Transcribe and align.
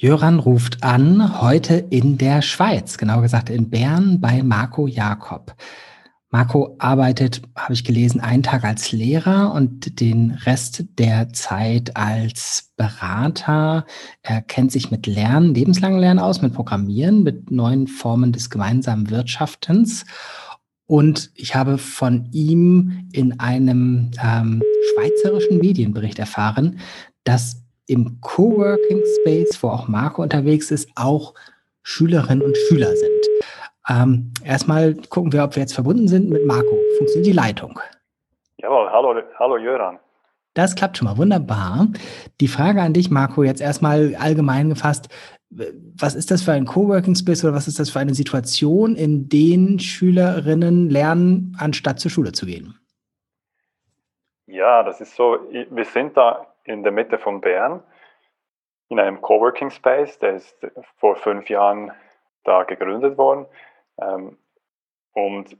Jöran 0.00 0.38
ruft 0.38 0.84
an, 0.84 1.40
heute 1.40 1.74
in 1.74 2.18
der 2.18 2.40
Schweiz, 2.40 2.98
genau 2.98 3.20
gesagt 3.20 3.50
in 3.50 3.68
Bern 3.68 4.20
bei 4.20 4.44
Marco 4.44 4.86
Jakob. 4.86 5.56
Marco 6.30 6.76
arbeitet, 6.78 7.42
habe 7.56 7.72
ich 7.72 7.82
gelesen, 7.82 8.20
einen 8.20 8.44
Tag 8.44 8.62
als 8.62 8.92
Lehrer 8.92 9.52
und 9.52 9.98
den 9.98 10.30
Rest 10.30 10.84
der 11.00 11.32
Zeit 11.32 11.96
als 11.96 12.70
Berater. 12.76 13.86
Er 14.22 14.40
kennt 14.40 14.70
sich 14.70 14.92
mit 14.92 15.08
Lernen, 15.08 15.52
lebenslangen 15.52 15.98
Lernen 15.98 16.20
aus, 16.20 16.42
mit 16.42 16.54
Programmieren, 16.54 17.24
mit 17.24 17.50
neuen 17.50 17.88
Formen 17.88 18.30
des 18.30 18.50
gemeinsamen 18.50 19.10
Wirtschaftens. 19.10 20.06
Und 20.86 21.32
ich 21.34 21.56
habe 21.56 21.76
von 21.76 22.28
ihm 22.30 23.08
in 23.10 23.40
einem 23.40 24.12
ähm, 24.22 24.62
schweizerischen 24.94 25.58
Medienbericht 25.58 26.20
erfahren, 26.20 26.78
dass 27.24 27.64
im 27.88 28.20
Coworking 28.20 29.02
Space, 29.20 29.58
wo 29.62 29.68
auch 29.68 29.88
Marco 29.88 30.22
unterwegs 30.22 30.70
ist, 30.70 30.88
auch 30.94 31.34
Schülerinnen 31.82 32.42
und 32.42 32.56
Schüler 32.56 32.94
sind. 32.94 33.28
Ähm, 33.88 34.32
erstmal 34.44 34.94
gucken 34.94 35.32
wir, 35.32 35.42
ob 35.42 35.56
wir 35.56 35.62
jetzt 35.62 35.72
verbunden 35.72 36.06
sind 36.06 36.28
mit 36.28 36.46
Marco. 36.46 36.78
Funktioniert 36.98 37.26
die 37.26 37.32
Leitung? 37.32 37.80
Jawohl, 38.58 38.90
hallo, 38.90 39.22
hallo 39.38 39.56
Jöran. 39.56 39.98
Das 40.52 40.74
klappt 40.74 40.98
schon 40.98 41.06
mal 41.06 41.16
wunderbar. 41.16 41.88
Die 42.40 42.48
Frage 42.48 42.82
an 42.82 42.92
dich, 42.92 43.10
Marco, 43.10 43.42
jetzt 43.42 43.60
erstmal 43.60 44.14
allgemein 44.16 44.68
gefasst. 44.68 45.08
Was 45.50 46.14
ist 46.14 46.30
das 46.30 46.42
für 46.42 46.52
ein 46.52 46.66
Coworking 46.66 47.14
Space 47.14 47.42
oder 47.44 47.54
was 47.54 47.68
ist 47.68 47.78
das 47.78 47.88
für 47.88 48.00
eine 48.00 48.14
Situation, 48.14 48.96
in 48.96 49.28
denen 49.30 49.78
Schülerinnen 49.78 50.90
lernen, 50.90 51.56
anstatt 51.58 52.00
zur 52.00 52.10
Schule 52.10 52.32
zu 52.32 52.44
gehen? 52.44 52.74
Ja, 54.46 54.82
das 54.82 55.00
ist 55.00 55.14
so, 55.14 55.38
wir 55.70 55.84
sind 55.84 56.16
da 56.16 56.47
in 56.68 56.82
der 56.82 56.92
Mitte 56.92 57.18
von 57.18 57.40
Bern 57.40 57.82
in 58.88 58.98
einem 58.98 59.20
Coworking 59.20 59.70
Space, 59.70 60.18
der 60.18 60.34
ist 60.34 60.56
vor 60.96 61.16
fünf 61.16 61.48
Jahren 61.48 61.92
da 62.44 62.62
gegründet 62.62 63.18
worden. 63.18 63.46
Ähm, 64.00 64.38
und 65.12 65.56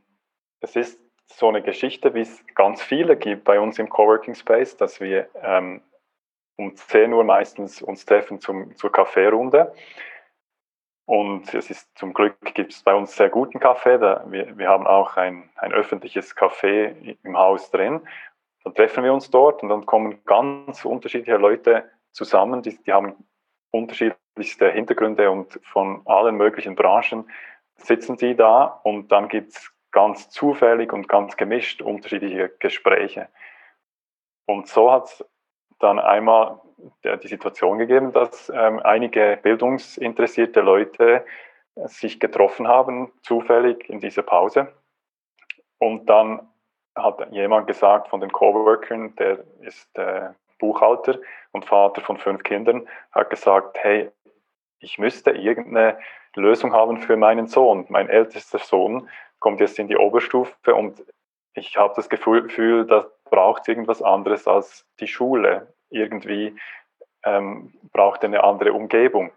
es 0.60 0.76
ist 0.76 0.98
so 1.26 1.48
eine 1.48 1.62
Geschichte, 1.62 2.14
wie 2.14 2.22
es 2.22 2.44
ganz 2.54 2.82
viele 2.82 3.16
gibt 3.16 3.44
bei 3.44 3.60
uns 3.60 3.78
im 3.78 3.88
Coworking 3.88 4.34
Space, 4.34 4.76
dass 4.76 5.00
wir 5.00 5.28
ähm, 5.42 5.82
um 6.56 6.74
10 6.74 7.12
Uhr 7.12 7.24
meistens 7.24 7.82
uns 7.82 8.04
treffen 8.06 8.40
zum, 8.40 8.74
zur 8.76 8.90
Kaffeerunde. 8.90 9.74
Und 11.04 11.54
es 11.54 11.70
ist 11.70 11.96
zum 11.96 12.12
Glück 12.12 12.36
gibt 12.54 12.72
es 12.72 12.82
bei 12.82 12.94
uns 12.94 13.16
sehr 13.16 13.30
guten 13.30 13.60
Kaffee. 13.60 13.98
Da, 13.98 14.24
wir, 14.28 14.58
wir 14.58 14.68
haben 14.68 14.86
auch 14.86 15.16
ein, 15.16 15.48
ein 15.56 15.72
öffentliches 15.72 16.36
Café 16.36 17.16
im 17.22 17.36
Haus 17.36 17.70
drin. 17.70 18.02
Dann 18.68 18.74
treffen 18.74 19.02
wir 19.02 19.14
uns 19.14 19.30
dort 19.30 19.62
und 19.62 19.70
dann 19.70 19.86
kommen 19.86 20.22
ganz 20.26 20.84
unterschiedliche 20.84 21.38
Leute 21.38 21.90
zusammen, 22.12 22.60
die, 22.60 22.76
die 22.82 22.92
haben 22.92 23.14
unterschiedlichste 23.70 24.70
Hintergründe 24.70 25.30
und 25.30 25.58
von 25.62 26.02
allen 26.04 26.36
möglichen 26.36 26.74
Branchen 26.74 27.30
sitzen 27.76 28.18
sie 28.18 28.34
da 28.34 28.64
und 28.82 29.10
dann 29.10 29.28
gibt 29.28 29.52
es 29.52 29.72
ganz 29.90 30.28
zufällig 30.28 30.92
und 30.92 31.08
ganz 31.08 31.38
gemischt 31.38 31.80
unterschiedliche 31.80 32.50
Gespräche. 32.58 33.28
Und 34.44 34.68
so 34.68 34.92
hat 34.92 35.04
es 35.06 35.24
dann 35.78 35.98
einmal 35.98 36.60
die 37.02 37.28
Situation 37.28 37.78
gegeben, 37.78 38.12
dass 38.12 38.52
ähm, 38.54 38.80
einige 38.80 39.38
bildungsinteressierte 39.42 40.60
Leute 40.60 41.24
sich 41.74 42.20
getroffen 42.20 42.68
haben, 42.68 43.12
zufällig 43.22 43.88
in 43.88 44.00
dieser 44.00 44.22
Pause. 44.22 44.74
Und 45.78 46.10
dann 46.10 46.46
hat 47.02 47.32
jemand 47.32 47.66
gesagt 47.66 48.08
von 48.08 48.20
den 48.20 48.32
Coworkern, 48.32 49.14
der 49.16 49.38
ist 49.60 49.96
äh, 49.98 50.30
Buchhalter 50.58 51.18
und 51.52 51.64
Vater 51.64 52.00
von 52.00 52.18
fünf 52.18 52.42
Kindern, 52.42 52.86
hat 53.12 53.30
gesagt, 53.30 53.78
hey, 53.80 54.10
ich 54.80 54.98
müsste 54.98 55.30
irgendeine 55.30 55.98
Lösung 56.34 56.72
haben 56.72 56.98
für 56.98 57.16
meinen 57.16 57.46
Sohn. 57.46 57.86
Mein 57.88 58.08
ältester 58.08 58.58
Sohn 58.58 59.08
kommt 59.38 59.60
jetzt 59.60 59.78
in 59.78 59.88
die 59.88 59.96
Oberstufe 59.96 60.74
und 60.74 61.04
ich 61.54 61.76
habe 61.76 61.94
das 61.96 62.08
Gefühl, 62.08 62.86
da 62.86 63.06
braucht 63.30 63.68
irgendwas 63.68 64.02
anderes 64.02 64.46
als 64.46 64.86
die 65.00 65.08
Schule. 65.08 65.72
Irgendwie 65.90 66.56
ähm, 67.24 67.72
braucht 67.92 68.24
eine 68.24 68.44
andere 68.44 68.72
Umgebung. 68.72 69.32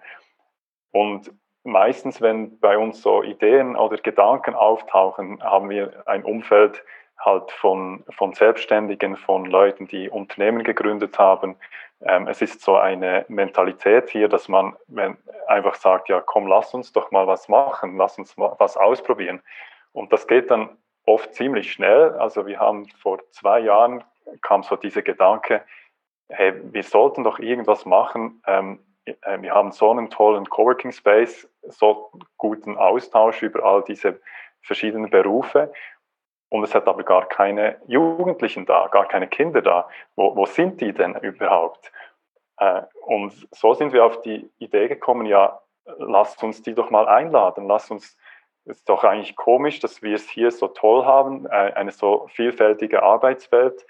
Und 0.92 1.32
meistens, 1.64 2.22
wenn 2.22 2.60
bei 2.60 2.78
uns 2.78 3.02
so 3.02 3.24
Ideen 3.24 3.76
oder 3.76 3.98
Gedanken 3.98 4.56
auftauchen, 4.56 5.42
haben 5.44 5.70
wir 5.70 6.04
ein 6.06 6.24
Umfeld, 6.24 6.84
halt 7.24 7.52
von, 7.52 8.04
von 8.18 8.34
Selbstständigen, 8.34 9.16
von 9.16 9.46
Leuten, 9.46 9.88
die 9.88 10.10
Unternehmen 10.10 10.64
gegründet 10.64 11.18
haben. 11.20 11.56
Ähm, 12.02 12.28
es 12.28 12.42
ist 12.42 12.62
so 12.62 12.76
eine 12.78 13.26
Mentalität 13.28 14.10
hier, 14.10 14.28
dass 14.28 14.48
man 14.48 14.76
einfach 15.48 15.76
sagt, 15.76 16.10
ja, 16.10 16.22
komm, 16.22 16.48
lass 16.48 16.74
uns 16.74 16.92
doch 16.92 17.12
mal 17.12 17.28
was 17.28 17.48
machen, 17.48 17.98
lass 17.98 18.18
uns 18.18 18.38
mal 18.38 18.56
was 18.58 18.76
ausprobieren. 18.76 19.42
Und 19.94 20.12
das 20.12 20.28
geht 20.28 20.50
dann 20.50 20.70
oft 21.06 21.34
ziemlich 21.34 21.72
schnell. 21.72 22.12
Also 22.18 22.46
wir 22.48 22.60
haben 22.60 22.88
vor 22.90 23.20
zwei 23.32 23.60
Jahren 23.60 24.04
kam 24.42 24.64
so 24.64 24.76
dieser 24.76 25.02
Gedanke, 25.02 25.64
hey, 26.30 26.54
wir 26.72 26.84
sollten 26.84 27.24
doch 27.24 27.40
irgendwas 27.40 27.86
machen. 27.86 28.42
Ähm, 28.48 28.80
äh, 29.06 29.42
wir 29.42 29.54
haben 29.54 29.72
so 29.72 29.92
einen 29.92 30.10
tollen 30.10 30.50
Coworking 30.50 30.92
Space, 30.92 31.48
so 31.64 32.12
guten 32.38 32.78
Austausch 32.78 33.42
über 33.44 33.64
all 33.64 33.84
diese 33.84 34.20
verschiedenen 34.62 35.10
Berufe. 35.10 35.72
Und 36.52 36.66
es 36.66 36.76
hat 36.76 36.86
aber 36.86 37.04
gar 37.04 37.30
keine 37.30 37.78
Jugendlichen 37.88 38.66
da, 38.66 38.90
gar 38.92 39.08
keine 39.08 39.28
Kinder 39.28 39.62
da. 39.62 39.88
Wo, 40.18 40.36
wo 40.36 40.46
sind 40.46 40.82
die 40.82 40.92
denn 40.92 41.16
überhaupt? 41.16 41.94
Äh, 42.58 42.82
und 43.06 43.48
so 43.52 43.74
sind 43.74 43.94
wir 43.94 44.04
auf 44.04 44.22
die 44.22 44.50
Idee 44.60 44.90
gekommen, 44.90 45.26
ja, 45.26 45.62
lasst 45.98 46.44
uns 46.44 46.62
die 46.62 46.76
doch 46.76 46.90
mal 46.90 47.08
einladen, 47.08 47.68
lasst 47.68 47.90
uns, 47.90 48.18
es 48.66 48.80
ist 48.80 48.90
doch 48.90 49.06
eigentlich 49.06 49.38
komisch, 49.38 49.80
dass 49.80 50.02
wir 50.02 50.14
es 50.14 50.30
hier 50.30 50.52
so 50.52 50.68
toll 50.68 51.06
haben, 51.06 51.46
äh, 51.46 51.72
eine 51.74 51.92
so 51.92 52.28
vielfältige 52.34 53.02
Arbeitswelt 53.02 53.88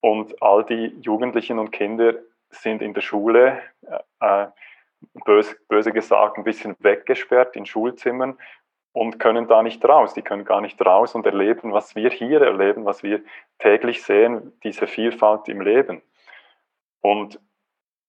und 0.00 0.42
all 0.42 0.64
die 0.64 0.96
Jugendlichen 1.02 1.60
und 1.60 1.70
Kinder 1.70 2.14
sind 2.50 2.82
in 2.82 2.92
der 2.92 3.02
Schule, 3.02 3.62
äh, 4.18 4.46
böse, 5.24 5.54
böse 5.68 5.92
gesagt, 5.92 6.38
ein 6.38 6.44
bisschen 6.44 6.74
weggesperrt 6.80 7.54
in 7.54 7.66
Schulzimmern 7.66 8.36
und 8.92 9.18
können 9.18 9.46
da 9.46 9.62
nicht 9.62 9.84
raus. 9.84 10.14
Die 10.14 10.22
können 10.22 10.44
gar 10.44 10.60
nicht 10.60 10.84
raus 10.84 11.14
und 11.14 11.26
erleben, 11.26 11.72
was 11.72 11.94
wir 11.94 12.10
hier 12.10 12.40
erleben, 12.42 12.84
was 12.84 13.02
wir 13.02 13.22
täglich 13.58 14.02
sehen, 14.02 14.52
diese 14.64 14.86
Vielfalt 14.86 15.48
im 15.48 15.60
Leben. 15.60 16.02
Und, 17.00 17.40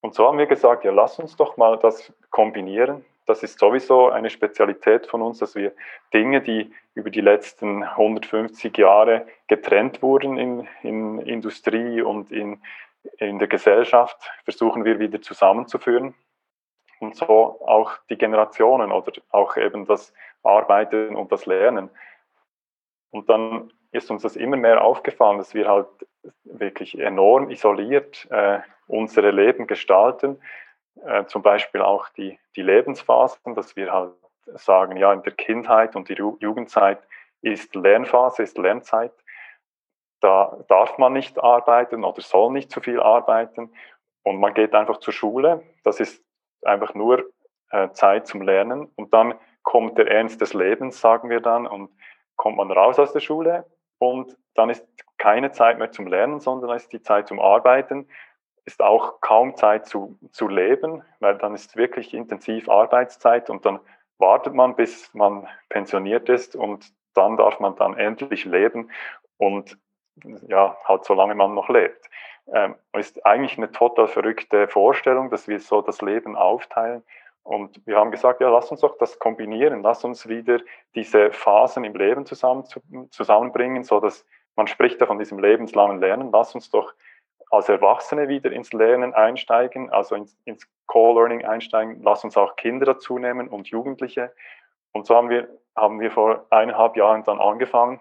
und 0.01 0.13
so 0.13 0.27
haben 0.27 0.37
wir 0.37 0.47
gesagt, 0.47 0.83
ja, 0.83 0.91
lass 0.91 1.19
uns 1.19 1.35
doch 1.35 1.57
mal 1.57 1.77
das 1.77 2.11
kombinieren. 2.29 3.05
Das 3.27 3.43
ist 3.43 3.59
sowieso 3.59 4.09
eine 4.09 4.29
Spezialität 4.29 5.05
von 5.05 5.21
uns, 5.21 5.37
dass 5.37 5.55
wir 5.55 5.73
Dinge, 6.13 6.41
die 6.41 6.73
über 6.95 7.11
die 7.11 7.21
letzten 7.21 7.83
150 7.83 8.75
Jahre 8.77 9.27
getrennt 9.47 10.01
wurden 10.01 10.37
in, 10.37 10.67
in 10.81 11.19
Industrie 11.19 12.01
und 12.01 12.31
in, 12.31 12.61
in 13.17 13.37
der 13.37 13.47
Gesellschaft, 13.47 14.17
versuchen 14.43 14.83
wir 14.83 14.99
wieder 14.99 15.21
zusammenzuführen 15.21 16.15
und 16.99 17.15
so 17.15 17.59
auch 17.65 17.93
die 18.09 18.17
Generationen 18.17 18.91
oder 18.91 19.11
auch 19.29 19.57
eben 19.57 19.85
das 19.85 20.13
Arbeiten 20.43 21.15
und 21.15 21.31
das 21.31 21.45
Lernen. 21.45 21.89
Und 23.11 23.29
dann 23.29 23.71
ist 23.91 24.09
uns 24.09 24.21
das 24.23 24.35
immer 24.35 24.57
mehr 24.57 24.83
aufgefallen, 24.83 25.37
dass 25.37 25.53
wir 25.53 25.67
halt 25.67 25.87
wirklich 26.43 26.97
enorm 26.97 27.49
isoliert 27.49 28.27
äh, 28.31 28.59
unsere 28.87 29.31
Leben 29.31 29.67
gestalten. 29.67 30.41
Äh, 31.05 31.25
zum 31.25 31.41
Beispiel 31.41 31.81
auch 31.81 32.09
die, 32.09 32.39
die 32.55 32.61
Lebensphasen, 32.61 33.55
dass 33.55 33.75
wir 33.75 33.91
halt 33.91 34.13
sagen, 34.45 34.97
ja, 34.97 35.13
in 35.13 35.23
der 35.23 35.33
Kindheit 35.33 35.95
und 35.95 36.09
die 36.09 36.15
Jugendzeit 36.15 36.99
ist 37.41 37.75
Lernphase, 37.75 38.43
ist 38.43 38.57
Lernzeit. 38.57 39.13
Da 40.19 40.57
darf 40.67 40.97
man 40.97 41.13
nicht 41.13 41.41
arbeiten 41.41 42.03
oder 42.03 42.21
soll 42.21 42.51
nicht 42.51 42.71
zu 42.71 42.79
viel 42.81 42.99
arbeiten. 42.99 43.73
Und 44.23 44.39
man 44.39 44.53
geht 44.53 44.75
einfach 44.75 44.97
zur 44.97 45.13
Schule. 45.13 45.63
Das 45.83 45.99
ist 45.99 46.23
einfach 46.63 46.93
nur 46.93 47.25
äh, 47.71 47.89
Zeit 47.91 48.27
zum 48.27 48.41
Lernen. 48.41 48.91
Und 48.95 49.13
dann 49.13 49.33
kommt 49.63 49.97
der 49.97 50.09
Ernst 50.09 50.41
des 50.41 50.53
Lebens, 50.53 50.99
sagen 50.99 51.29
wir 51.29 51.39
dann, 51.39 51.67
und 51.67 51.89
kommt 52.35 52.57
man 52.57 52.71
raus 52.71 52.99
aus 52.99 53.13
der 53.13 53.19
Schule 53.19 53.65
und 53.99 54.35
dann 54.55 54.69
ist 54.69 54.85
keine 55.17 55.51
Zeit 55.51 55.77
mehr 55.77 55.91
zum 55.91 56.07
Lernen, 56.07 56.39
sondern 56.39 56.75
ist 56.75 56.91
die 56.91 57.01
Zeit 57.01 57.27
zum 57.27 57.39
Arbeiten, 57.39 58.07
ist 58.65 58.81
auch 58.81 59.21
kaum 59.21 59.55
Zeit 59.55 59.85
zu, 59.85 60.17
zu 60.31 60.47
leben, 60.47 61.03
weil 61.19 61.37
dann 61.37 61.53
ist 61.53 61.75
wirklich 61.75 62.13
intensiv 62.13 62.69
Arbeitszeit 62.69 63.49
und 63.49 63.65
dann 63.65 63.79
wartet 64.17 64.53
man, 64.53 64.75
bis 64.75 65.13
man 65.13 65.47
pensioniert 65.69 66.29
ist 66.29 66.55
und 66.55 66.93
dann 67.13 67.37
darf 67.37 67.59
man 67.59 67.75
dann 67.75 67.97
endlich 67.97 68.45
leben 68.45 68.89
und 69.37 69.77
ja, 70.47 70.77
halt 70.85 71.05
solange 71.05 71.35
man 71.35 71.53
noch 71.53 71.69
lebt. 71.69 72.09
Ähm, 72.53 72.75
ist 72.93 73.25
eigentlich 73.25 73.57
eine 73.57 73.71
total 73.71 74.07
verrückte 74.07 74.67
Vorstellung, 74.67 75.29
dass 75.29 75.47
wir 75.47 75.59
so 75.59 75.81
das 75.81 76.01
Leben 76.01 76.35
aufteilen. 76.35 77.03
Und 77.43 77.85
wir 77.87 77.97
haben 77.97 78.11
gesagt, 78.11 78.39
ja, 78.41 78.49
lass 78.49 78.69
uns 78.71 78.81
doch 78.81 78.97
das 78.97 79.17
kombinieren, 79.17 79.81
lass 79.81 80.03
uns 80.03 80.27
wieder 80.27 80.59
diese 80.93 81.31
Phasen 81.31 81.83
im 81.83 81.95
Leben 81.95 82.25
zusammen, 82.25 82.65
zusammenbringen, 83.09 83.83
so 83.83 83.99
dass 83.99 84.25
man 84.55 84.67
spricht 84.67 85.01
ja 85.01 85.07
von 85.07 85.17
diesem 85.17 85.39
lebenslangen 85.39 85.99
Lernen, 85.99 86.29
lass 86.31 86.53
uns 86.53 86.69
doch 86.69 86.93
als 87.51 87.67
Erwachsene 87.67 88.27
wieder 88.29 88.51
ins 88.51 88.71
Lernen 88.73 89.13
einsteigen, 89.13 89.89
also 89.89 90.15
ins, 90.15 90.37
ins 90.45 90.67
Co-Learning 90.87 91.45
einsteigen. 91.45 92.01
Lass 92.01 92.23
uns 92.23 92.37
auch 92.37 92.55
Kinder 92.55 92.85
dazu 92.85 93.19
nehmen 93.19 93.49
und 93.49 93.67
Jugendliche. 93.67 94.33
Und 94.93 95.05
so 95.05 95.15
haben 95.15 95.29
wir, 95.29 95.49
haben 95.75 95.99
wir 95.99 96.11
vor 96.11 96.45
eineinhalb 96.49 96.95
Jahren 96.95 97.23
dann 97.23 97.39
angefangen 97.39 97.99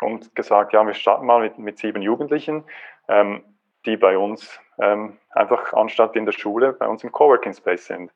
und 0.00 0.34
gesagt, 0.34 0.72
ja, 0.72 0.86
wir 0.86 0.94
starten 0.94 1.26
mal 1.26 1.40
mit, 1.40 1.58
mit 1.58 1.78
sieben 1.78 2.02
Jugendlichen, 2.02 2.64
ähm, 3.08 3.42
die 3.84 3.96
bei 3.96 4.16
uns 4.16 4.60
ähm, 4.80 5.18
einfach 5.30 5.72
anstatt 5.72 6.14
in 6.14 6.24
der 6.24 6.32
Schule 6.32 6.72
bei 6.72 6.86
uns 6.86 7.02
im 7.02 7.10
Coworking 7.10 7.54
Space 7.54 7.86
sind. 7.86 8.12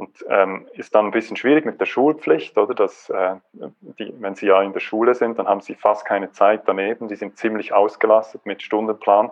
Und 0.00 0.24
ähm, 0.30 0.66
ist 0.72 0.94
dann 0.94 1.04
ein 1.04 1.10
bisschen 1.10 1.36
schwierig 1.36 1.66
mit 1.66 1.78
der 1.78 1.84
Schulpflicht, 1.84 2.56
oder? 2.56 2.74
Dass, 2.74 3.10
äh, 3.10 3.34
die, 3.98 4.14
wenn 4.18 4.34
sie 4.34 4.46
ja 4.46 4.62
in 4.62 4.72
der 4.72 4.80
Schule 4.80 5.14
sind, 5.14 5.38
dann 5.38 5.46
haben 5.46 5.60
sie 5.60 5.74
fast 5.74 6.06
keine 6.06 6.32
Zeit 6.32 6.62
daneben. 6.64 7.08
Die 7.08 7.16
sind 7.16 7.36
ziemlich 7.36 7.74
ausgelastet 7.74 8.46
mit 8.46 8.62
Stundenplan. 8.62 9.30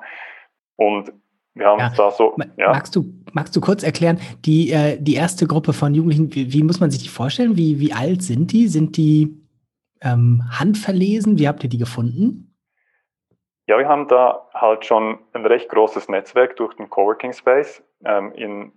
Und 0.76 1.10
wir 1.54 1.68
haben 1.68 1.78
ja. 1.78 1.90
da 1.96 2.10
so. 2.10 2.36
Ja. 2.58 2.72
Magst, 2.72 2.94
du, 2.94 3.06
magst 3.32 3.56
du 3.56 3.62
kurz 3.62 3.82
erklären, 3.82 4.20
die, 4.44 4.70
äh, 4.70 4.98
die 5.00 5.14
erste 5.14 5.46
Gruppe 5.46 5.72
von 5.72 5.94
Jugendlichen, 5.94 6.34
wie, 6.34 6.52
wie, 6.52 6.62
muss 6.62 6.80
man 6.80 6.90
sich 6.90 7.02
die 7.02 7.08
vorstellen? 7.08 7.56
Wie, 7.56 7.80
wie 7.80 7.94
alt 7.94 8.22
sind 8.22 8.52
die? 8.52 8.68
Sind 8.68 8.98
die 8.98 9.40
ähm, 10.02 10.42
handverlesen? 10.50 11.38
Wie 11.38 11.48
habt 11.48 11.64
ihr 11.64 11.70
die 11.70 11.78
gefunden? 11.78 12.54
Ja, 13.68 13.78
wir 13.78 13.88
haben 13.88 14.06
da 14.06 14.46
halt 14.52 14.84
schon 14.84 15.18
ein 15.32 15.46
recht 15.46 15.70
großes 15.70 16.10
Netzwerk 16.10 16.56
durch 16.56 16.74
den 16.74 16.90
Coworking 16.90 17.32
Space 17.32 17.82
ähm, 18.04 18.32
in 18.32 18.72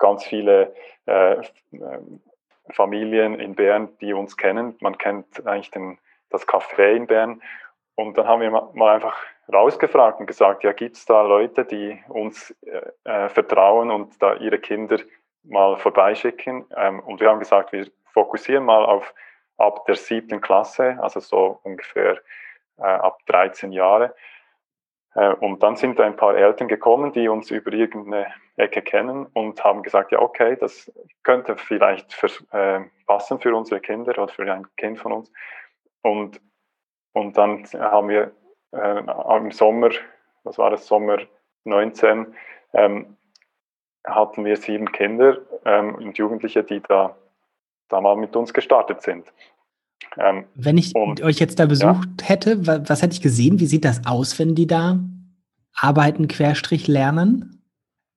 ganz 0.00 0.24
viele 0.24 0.74
äh, 1.06 1.36
Familien 2.72 3.38
in 3.38 3.54
Bern, 3.54 3.88
die 4.00 4.12
uns 4.12 4.36
kennen. 4.36 4.76
Man 4.80 4.98
kennt 4.98 5.46
eigentlich 5.46 5.70
den, 5.70 5.98
das 6.30 6.46
Café 6.46 6.94
in 6.96 7.06
Bern. 7.06 7.40
Und 7.94 8.16
dann 8.18 8.26
haben 8.26 8.40
wir 8.40 8.50
mal 8.50 8.94
einfach 8.94 9.16
rausgefragt 9.52 10.20
und 10.20 10.26
gesagt, 10.26 10.64
ja, 10.64 10.72
gibt 10.72 10.96
es 10.96 11.04
da 11.04 11.22
Leute, 11.22 11.64
die 11.64 12.02
uns 12.08 12.54
äh, 13.04 13.28
vertrauen 13.28 13.90
und 13.90 14.20
da 14.22 14.34
ihre 14.34 14.58
Kinder 14.58 14.98
mal 15.44 15.76
vorbeischicken? 15.76 16.64
Ähm, 16.76 17.00
und 17.00 17.20
wir 17.20 17.28
haben 17.28 17.40
gesagt, 17.40 17.72
wir 17.72 17.86
fokussieren 18.12 18.64
mal 18.64 18.84
auf 18.84 19.14
ab 19.58 19.84
der 19.86 19.96
siebten 19.96 20.40
Klasse, 20.40 20.98
also 21.00 21.20
so 21.20 21.60
ungefähr 21.62 22.18
äh, 22.78 22.82
ab 22.82 23.18
13 23.26 23.72
Jahre. 23.72 24.14
Äh, 25.14 25.34
und 25.34 25.62
dann 25.62 25.76
sind 25.76 26.00
ein 26.00 26.16
paar 26.16 26.36
Eltern 26.36 26.68
gekommen, 26.68 27.12
die 27.12 27.28
uns 27.28 27.50
über 27.50 27.72
irgendeine 27.72 28.32
Ecke 28.56 28.82
kennen 28.82 29.26
und 29.32 29.62
haben 29.64 29.82
gesagt, 29.82 30.12
ja, 30.12 30.20
okay, 30.20 30.56
das 30.56 30.92
könnte 31.22 31.56
vielleicht 31.56 32.12
für, 32.12 32.28
äh, 32.52 32.80
passen 33.06 33.40
für 33.40 33.54
unsere 33.54 33.80
Kinder 33.80 34.12
oder 34.12 34.28
für 34.28 34.50
ein 34.50 34.66
Kind 34.76 34.98
von 34.98 35.12
uns. 35.12 35.32
Und, 36.02 36.40
und 37.12 37.36
dann 37.36 37.64
haben 37.74 38.08
wir 38.08 38.32
äh, 38.72 39.36
im 39.36 39.50
Sommer, 39.50 39.90
was 40.44 40.58
war 40.58 40.70
das, 40.70 40.86
Sommer 40.86 41.18
19, 41.64 42.34
ähm, 42.72 43.16
hatten 44.04 44.44
wir 44.44 44.56
sieben 44.56 44.90
Kinder 44.92 45.38
ähm, 45.64 45.94
und 45.96 46.16
Jugendliche, 46.16 46.64
die 46.64 46.80
da, 46.80 47.16
da 47.88 48.00
mal 48.00 48.16
mit 48.16 48.34
uns 48.36 48.54
gestartet 48.54 49.02
sind. 49.02 49.30
Ähm, 50.16 50.44
wenn 50.54 50.78
ich 50.78 50.94
und, 50.94 51.22
euch 51.22 51.38
jetzt 51.38 51.58
da 51.58 51.66
besucht 51.66 52.08
ja. 52.20 52.28
hätte, 52.28 52.66
was, 52.66 52.88
was 52.88 53.02
hätte 53.02 53.14
ich 53.14 53.22
gesehen? 53.22 53.60
Wie 53.60 53.66
sieht 53.66 53.84
das 53.84 54.06
aus, 54.06 54.38
wenn 54.38 54.54
die 54.54 54.66
da 54.66 54.98
arbeiten, 55.74 56.28
Querstrich 56.28 56.88
lernen? 56.88 57.62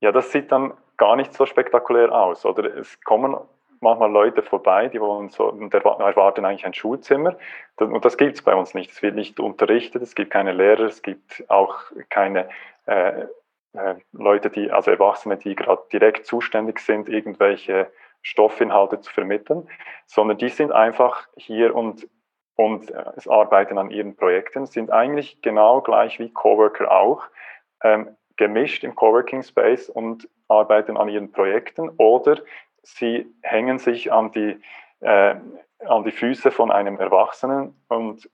Ja, 0.01 0.11
das 0.11 0.31
sieht 0.31 0.51
dann 0.51 0.73
gar 0.97 1.15
nicht 1.15 1.33
so 1.33 1.45
spektakulär 1.45 2.11
aus. 2.11 2.45
Oder 2.45 2.77
es 2.77 2.99
kommen 3.01 3.35
manchmal 3.79 4.11
Leute 4.11 4.41
vorbei, 4.41 4.87
die 4.87 4.99
wollen 4.99 5.29
so 5.29 5.49
und 5.49 5.73
erwarten 5.73 6.45
eigentlich 6.45 6.65
ein 6.65 6.73
Schulzimmer. 6.73 7.35
Und 7.77 8.03
das 8.03 8.17
gibt 8.17 8.35
es 8.35 8.41
bei 8.41 8.55
uns 8.55 8.73
nicht. 8.73 8.91
Es 8.91 9.01
wird 9.01 9.15
nicht 9.15 9.39
unterrichtet, 9.39 10.01
es 10.01 10.15
gibt 10.15 10.31
keine 10.31 10.53
Lehrer, 10.53 10.85
es 10.85 11.01
gibt 11.01 11.43
auch 11.49 11.75
keine 12.09 12.49
äh, 12.85 13.25
äh, 13.73 13.95
Leute, 14.11 14.49
die, 14.49 14.71
also 14.71 14.91
Erwachsene, 14.91 15.37
die 15.37 15.55
gerade 15.55 15.81
direkt 15.91 16.25
zuständig 16.25 16.79
sind, 16.79 17.09
irgendwelche 17.09 17.91
Stoffinhalte 18.23 19.01
zu 19.01 19.11
vermitteln, 19.11 19.69
sondern 20.07 20.37
die 20.37 20.49
sind 20.49 20.71
einfach 20.71 21.27
hier 21.35 21.75
und, 21.75 22.07
und 22.55 22.89
äh, 22.89 23.03
arbeiten 23.27 23.77
an 23.77 23.91
ihren 23.91 24.15
Projekten, 24.15 24.65
sind 24.65 24.89
eigentlich 24.91 25.41
genau 25.41 25.81
gleich 25.81 26.19
wie 26.19 26.31
Coworker 26.31 26.91
auch, 26.91 27.27
ähm, 27.83 28.15
gemischt 28.37 28.83
im 28.83 28.95
Coworking 28.95 29.43
Space 29.43 29.89
und 29.89 30.27
arbeiten 30.47 30.97
an 30.97 31.09
ihren 31.09 31.31
Projekten 31.31 31.89
oder 31.97 32.37
sie 32.81 33.27
hängen 33.41 33.77
sich 33.77 34.11
an 34.11 34.31
die, 34.31 34.59
äh, 35.01 35.35
an 35.85 36.03
die 36.03 36.11
Füße 36.11 36.49
von 36.49 36.71
einem 36.71 36.99
Erwachsenen 36.99 37.75
und, 37.89 38.29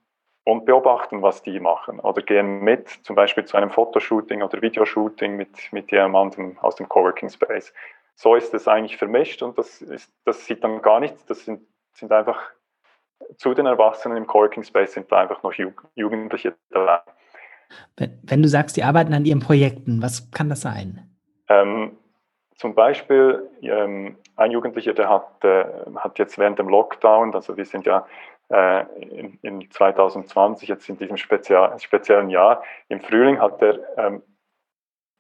und 0.46 0.66
beobachten, 0.66 1.22
was 1.22 1.42
die 1.42 1.60
machen 1.60 2.00
oder 2.00 2.22
gehen 2.22 2.62
mit, 2.62 2.90
zum 2.90 3.16
Beispiel 3.16 3.46
zu 3.46 3.58
einem 3.58 3.72
Fotoshooting 3.72 4.42
oder 4.44 4.62
Videoshooting 4.62 5.36
mit, 5.36 5.72
mit 5.72 5.92
jemandem 5.92 6.58
aus 6.60 6.76
dem 6.76 6.88
Coworking 6.88 7.30
Space 7.30 7.74
so 8.20 8.36
ist 8.36 8.54
es 8.54 8.68
eigentlich 8.68 8.98
vermischt 8.98 9.42
und 9.42 9.58
das, 9.58 9.82
ist, 9.82 10.12
das 10.26 10.46
sieht 10.46 10.62
dann 10.62 10.82
gar 10.82 11.00
nichts. 11.00 11.26
Das 11.26 11.46
sind, 11.46 11.62
sind 11.94 12.12
einfach 12.12 12.38
zu 13.38 13.54
den 13.54 13.66
Erwachsenen 13.66 14.18
im 14.18 14.28
Coworking 14.28 14.64
Space 14.64 14.94
sind 14.94 15.10
da 15.10 15.22
einfach 15.22 15.42
noch 15.42 15.54
Jugendliche 15.96 16.54
dabei. 16.70 17.00
Wenn, 17.96 18.42
du 18.42 18.50
sagst, 18.50 18.76
die 18.76 18.84
arbeiten 18.84 19.14
an 19.14 19.24
ihren 19.24 19.40
Projekten, 19.40 20.02
was 20.02 20.32
kann 20.32 20.50
das 20.50 20.60
sein? 20.60 21.10
Ähm, 21.48 21.98
zum 22.58 22.76
Beispiel 22.76 23.50
ähm, 23.62 24.18
ein 24.36 24.52
Jugendlicher, 24.52 24.94
der 24.94 25.08
hat, 25.08 25.46
äh, 25.46 25.64
hat 25.96 26.20
jetzt 26.20 26.38
während 26.38 26.60
dem 26.60 26.68
Lockdown, 26.68 27.34
also 27.34 27.56
wir 27.56 27.66
sind 27.66 27.86
ja 27.86 28.06
äh, 28.50 28.84
in, 29.00 29.40
in, 29.44 29.72
2020 29.72 30.68
jetzt 30.68 30.90
in 30.90 30.98
diesem 30.98 31.16
spezial, 31.16 31.80
speziellen 31.80 32.30
Jahr, 32.30 32.64
im 32.90 33.00
Frühling 33.00 33.40
hat 33.40 33.62
er 33.62 33.80
ähm, 33.98 34.24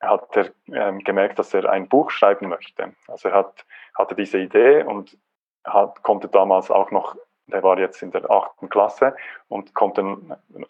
hat 0.01 0.35
er 0.35 0.49
ähm, 0.71 0.99
gemerkt, 0.99 1.39
dass 1.39 1.53
er 1.53 1.69
ein 1.69 1.87
Buch 1.87 2.11
schreiben 2.11 2.49
möchte. 2.49 2.93
Also 3.07 3.29
er 3.29 3.35
hat, 3.35 3.65
hatte 3.95 4.15
diese 4.15 4.39
Idee 4.39 4.83
und 4.83 5.17
hat, 5.65 6.01
konnte 6.03 6.27
damals 6.27 6.71
auch 6.71 6.91
noch, 6.91 7.15
der 7.47 7.63
war 7.63 7.77
jetzt 7.79 8.01
in 8.01 8.11
der 8.11 8.29
achten 8.29 8.69
Klasse 8.69 9.15
und 9.47 9.73
konnte 9.73 10.17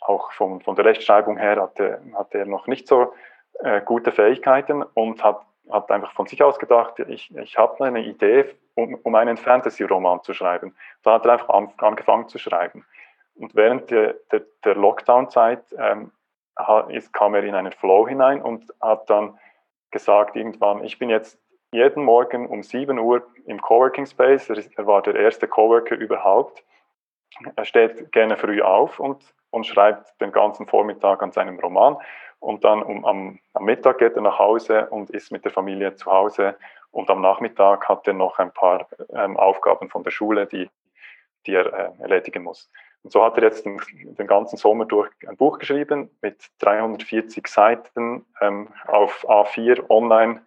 auch 0.02 0.32
von, 0.32 0.62
von 0.62 0.76
der 0.76 0.86
Rechtschreibung 0.86 1.38
her 1.38 1.62
hatte, 1.62 2.02
hatte 2.16 2.40
er 2.40 2.46
noch 2.46 2.68
nicht 2.68 2.88
so 2.88 3.14
äh, 3.60 3.82
gute 3.82 4.12
Fähigkeiten 4.12 4.84
und 4.84 5.24
hat, 5.24 5.42
hat 5.70 5.92
einfach 5.92 6.14
von 6.14 6.26
sich 6.26 6.42
aus 6.42 6.58
gedacht, 6.58 7.00
ich, 7.00 7.36
ich 7.36 7.58
habe 7.58 7.84
eine 7.84 8.02
Idee, 8.02 8.46
um, 8.76 8.96
um 8.96 9.16
einen 9.16 9.38
Fantasy-Roman 9.38 10.24
zu 10.24 10.34
schreiben. 10.34 10.76
Da 11.04 11.14
hat 11.14 11.26
er 11.26 11.34
einfach 11.34 11.50
an, 11.50 11.72
angefangen 11.78 12.28
zu 12.30 12.40
schreiben. 12.40 12.86
Und 13.36 13.56
während 13.56 13.92
der, 13.92 14.16
der, 14.32 14.42
der 14.64 14.76
Lockdown-Zeit 14.76 15.64
ähm, 15.78 16.12
kam 17.14 17.36
er 17.36 17.44
in 17.44 17.56
einen 17.56 17.72
Flow 17.72 18.08
hinein 18.08 18.42
und 18.42 18.74
hat 18.82 19.10
dann 19.10 19.38
gesagt 19.92 20.36
irgendwann, 20.36 20.84
ich 20.84 21.00
bin 21.00 21.10
jetzt 21.10 21.40
jeden 21.72 22.04
Morgen 22.04 22.48
um 22.48 22.64
7 22.64 22.98
Uhr 23.00 23.26
im 23.46 23.62
Coworking 23.62 24.06
Space, 24.06 24.50
er 24.50 24.88
war 24.88 25.02
der 25.02 25.16
erste 25.16 25.48
Coworker 25.48 25.96
überhaupt. 25.96 26.64
Er 27.56 27.66
steht 27.66 28.12
gerne 28.12 28.38
früh 28.38 28.62
auf 28.62 29.00
und, 29.00 29.24
und 29.52 29.66
schreibt 29.66 30.20
den 30.20 30.32
ganzen 30.32 30.68
Vormittag 30.68 31.22
an 31.22 31.32
seinem 31.32 31.60
Roman 31.60 31.98
und 32.40 32.64
dann 32.64 32.82
um, 32.82 33.06
am, 33.06 33.40
am 33.54 33.66
Mittag 33.66 34.00
geht 34.00 34.16
er 34.16 34.22
nach 34.22 34.40
Hause 34.40 34.88
und 34.90 35.10
ist 35.12 35.32
mit 35.32 35.46
der 35.46 35.52
Familie 35.52 35.96
zu 35.96 36.12
Hause 36.12 36.56
und 36.92 37.10
am 37.10 37.22
Nachmittag 37.22 37.88
hat 37.88 38.08
er 38.08 38.14
noch 38.14 38.40
ein 38.40 38.52
paar 38.52 38.88
ähm, 39.14 39.38
Aufgaben 39.38 39.90
von 39.90 40.04
der 40.04 40.12
Schule, 40.12 40.48
die, 40.48 40.70
die 41.46 41.54
er 41.54 41.72
äh, 41.72 42.02
erledigen 42.02 42.44
muss. 42.44 42.70
Und 43.04 43.12
so 43.12 43.24
hat 43.24 43.38
er 43.38 43.44
jetzt 43.44 43.66
den, 43.66 43.80
den, 44.18 44.28
ganzen 44.28 44.58
Sommer 44.58 44.86
durch 44.86 45.10
ein 45.28 45.38
Buch 45.38 45.60
geschrieben 45.60 46.10
mit 46.22 46.50
340 46.60 47.48
Seiten 47.48 48.26
ähm, 48.42 48.70
auf 48.88 49.26
A4 49.28 49.90
online 49.90 50.42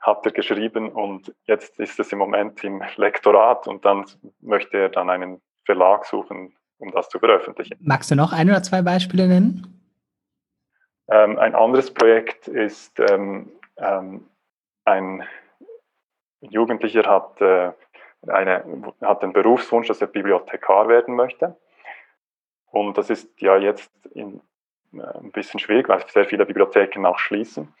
hat 0.00 0.24
er 0.24 0.32
geschrieben 0.32 0.90
und 0.90 1.34
jetzt 1.44 1.78
ist 1.80 1.98
es 1.98 2.12
im 2.12 2.18
Moment 2.18 2.62
im 2.62 2.82
Lektorat 2.96 3.66
und 3.66 3.84
dann 3.84 4.06
möchte 4.40 4.78
er 4.78 4.88
dann 4.88 5.10
einen 5.10 5.40
Verlag 5.64 6.06
suchen, 6.06 6.56
um 6.78 6.92
das 6.92 7.08
zu 7.08 7.18
veröffentlichen. 7.18 7.76
Magst 7.80 8.10
du 8.10 8.14
noch 8.14 8.32
ein 8.32 8.48
oder 8.48 8.62
zwei 8.62 8.80
Beispiele 8.80 9.26
nennen? 9.26 9.74
Ähm, 11.08 11.38
ein 11.38 11.54
anderes 11.54 11.92
Projekt 11.92 12.48
ist 12.48 12.98
ähm, 13.00 13.50
ähm 13.76 14.28
ein 14.84 15.22
Jugendlicher 16.40 17.04
hat, 17.04 17.40
äh, 17.42 17.72
eine, 18.26 18.64
hat 19.02 19.22
den 19.22 19.32
Berufswunsch, 19.32 19.88
dass 19.88 20.00
er 20.00 20.06
Bibliothekar 20.06 20.88
werden 20.88 21.14
möchte. 21.14 21.56
Und 22.70 22.98
das 22.98 23.10
ist 23.10 23.40
ja 23.40 23.56
jetzt 23.56 23.90
in, 24.14 24.40
äh, 24.92 25.02
ein 25.18 25.32
bisschen 25.32 25.60
schwierig, 25.60 25.88
weil 25.88 26.06
sehr 26.08 26.26
viele 26.26 26.46
Bibliotheken 26.46 27.06
auch 27.06 27.18
schließen. 27.18 27.72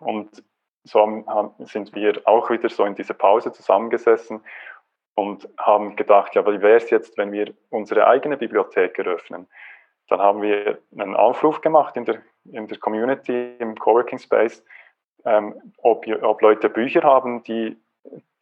Und 0.00 0.42
so 0.84 1.00
haben, 1.00 1.54
sind 1.66 1.94
wir 1.94 2.20
auch 2.24 2.50
wieder 2.50 2.68
so 2.68 2.84
in 2.84 2.94
dieser 2.94 3.14
Pause 3.14 3.52
zusammengesessen 3.52 4.40
und 5.14 5.48
haben 5.58 5.96
gedacht, 5.96 6.34
ja, 6.34 6.44
wie 6.46 6.60
wäre 6.60 6.76
es 6.76 6.90
jetzt, 6.90 7.18
wenn 7.18 7.32
wir 7.32 7.54
unsere 7.70 8.06
eigene 8.06 8.36
Bibliothek 8.36 8.98
eröffnen? 8.98 9.46
Dann 10.08 10.20
haben 10.20 10.42
wir 10.42 10.78
einen 10.98 11.14
Aufruf 11.14 11.60
gemacht 11.60 11.96
in 11.96 12.04
der, 12.04 12.22
in 12.50 12.66
der 12.66 12.78
Community, 12.78 13.54
im 13.58 13.78
Coworking 13.78 14.18
Space, 14.18 14.64
ähm, 15.24 15.72
ob, 15.78 16.06
ob 16.22 16.42
Leute 16.42 16.68
Bücher 16.68 17.02
haben, 17.02 17.44
die, 17.44 17.76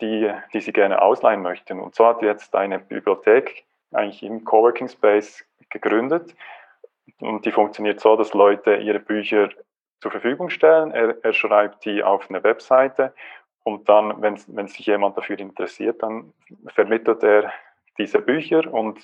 die, 0.00 0.32
die 0.52 0.60
sie 0.60 0.72
gerne 0.72 1.02
ausleihen 1.02 1.42
möchten. 1.42 1.78
Und 1.80 1.94
so 1.94 2.06
hat 2.06 2.22
jetzt 2.22 2.54
eine 2.54 2.78
Bibliothek 2.78 3.64
eigentlich 3.92 4.23
im 4.23 4.44
Coworking 4.44 4.88
Space 4.88 5.44
gegründet 5.70 6.35
und 7.20 7.44
die 7.44 7.52
funktioniert 7.52 8.00
so, 8.00 8.16
dass 8.16 8.35
Leute 8.35 8.76
ihre 8.76 9.00
Bücher 9.00 9.50
zur 10.00 10.11
Verfügung 10.11 10.50
stellen. 10.50 10.92
Er, 10.92 11.16
er 11.23 11.32
schreibt 11.32 11.85
die 11.85 12.02
auf 12.02 12.28
eine 12.30 12.42
Webseite 12.42 13.12
und 13.62 13.88
dann, 13.88 14.23
wenn, 14.23 14.40
wenn 14.49 14.68
sich 14.68 14.87
jemand 14.87 15.16
dafür 15.16 15.38
interessiert, 15.38 16.02
dann 16.02 16.32
vermittelt 16.68 17.23
er 17.23 17.52
diese 17.99 18.20
Bücher 18.20 18.73
und, 18.73 18.99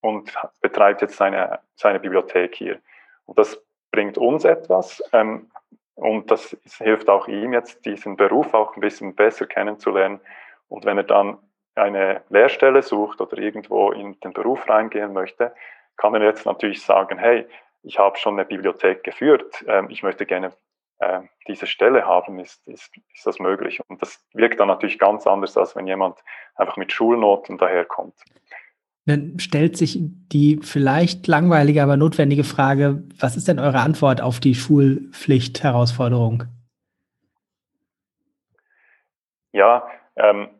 und 0.00 0.32
betreibt 0.60 1.00
jetzt 1.00 1.16
seine, 1.16 1.60
seine 1.74 2.00
Bibliothek 2.00 2.54
hier. 2.54 2.78
Und 3.24 3.38
das 3.38 3.62
bringt 3.90 4.18
uns 4.18 4.44
etwas 4.44 5.02
ähm, 5.12 5.50
und 5.94 6.30
das 6.30 6.56
hilft 6.78 7.08
auch 7.08 7.28
ihm 7.28 7.52
jetzt, 7.52 7.84
diesen 7.86 8.16
Beruf 8.16 8.52
auch 8.54 8.76
ein 8.76 8.80
bisschen 8.80 9.14
besser 9.14 9.46
kennenzulernen. 9.46 10.20
Und 10.68 10.84
wenn 10.84 10.98
er 10.98 11.04
dann 11.04 11.38
eine 11.74 12.22
Lehrstelle 12.28 12.82
sucht 12.82 13.20
oder 13.20 13.38
irgendwo 13.38 13.92
in 13.92 14.18
den 14.20 14.32
Beruf 14.32 14.68
reingehen 14.68 15.12
möchte, 15.12 15.54
kann 15.96 16.14
er 16.14 16.22
jetzt 16.22 16.46
natürlich 16.46 16.82
sagen, 16.82 17.18
hey, 17.18 17.46
ich 17.82 17.98
habe 17.98 18.16
schon 18.18 18.34
eine 18.34 18.44
Bibliothek 18.44 19.02
geführt, 19.02 19.64
ähm, 19.66 19.88
ich 19.90 20.02
möchte 20.02 20.26
gerne 20.26 20.52
äh, 20.98 21.20
diese 21.48 21.66
Stelle 21.66 22.06
haben, 22.06 22.38
ist, 22.38 22.66
ist, 22.68 22.90
ist 23.14 23.26
das 23.26 23.38
möglich. 23.38 23.80
Und 23.88 24.00
das 24.02 24.24
wirkt 24.34 24.60
dann 24.60 24.68
natürlich 24.68 24.98
ganz 24.98 25.26
anders, 25.26 25.56
als 25.56 25.74
wenn 25.74 25.86
jemand 25.86 26.18
einfach 26.54 26.76
mit 26.76 26.92
Schulnoten 26.92 27.58
daherkommt. 27.58 28.14
Dann 29.04 29.40
stellt 29.40 29.76
sich 29.76 29.98
die 30.00 30.60
vielleicht 30.62 31.26
langweilige, 31.26 31.82
aber 31.82 31.96
notwendige 31.96 32.44
Frage, 32.44 33.02
was 33.18 33.36
ist 33.36 33.48
denn 33.48 33.58
eure 33.58 33.80
Antwort 33.80 34.20
auf 34.20 34.38
die 34.38 34.54
Schulpflicht-Herausforderung? 34.54 36.44
Ja, 39.50 39.88
ähm, 40.14 40.50